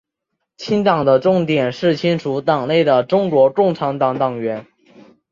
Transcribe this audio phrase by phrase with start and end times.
[0.57, 4.65] 清党的重点是清除党内的中国共产党党员。